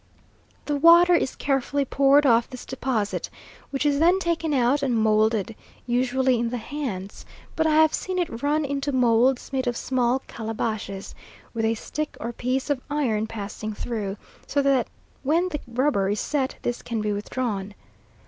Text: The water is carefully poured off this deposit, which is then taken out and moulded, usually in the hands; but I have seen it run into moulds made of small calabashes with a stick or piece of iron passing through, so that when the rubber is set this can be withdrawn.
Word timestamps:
The 0.65 0.75
water 0.77 1.13
is 1.13 1.35
carefully 1.35 1.85
poured 1.85 2.25
off 2.25 2.49
this 2.49 2.65
deposit, 2.65 3.29
which 3.69 3.85
is 3.85 3.99
then 3.99 4.17
taken 4.17 4.51
out 4.51 4.81
and 4.81 4.95
moulded, 4.97 5.55
usually 5.85 6.39
in 6.39 6.49
the 6.49 6.57
hands; 6.57 7.23
but 7.55 7.67
I 7.67 7.75
have 7.75 7.93
seen 7.93 8.17
it 8.17 8.41
run 8.41 8.65
into 8.65 8.91
moulds 8.91 9.53
made 9.53 9.67
of 9.67 9.77
small 9.77 10.23
calabashes 10.27 11.13
with 11.53 11.65
a 11.65 11.75
stick 11.75 12.17
or 12.19 12.33
piece 12.33 12.71
of 12.71 12.81
iron 12.89 13.27
passing 13.27 13.73
through, 13.75 14.17
so 14.47 14.63
that 14.63 14.87
when 15.21 15.49
the 15.49 15.59
rubber 15.67 16.09
is 16.09 16.19
set 16.19 16.55
this 16.63 16.81
can 16.81 16.99
be 17.01 17.13
withdrawn. 17.13 17.75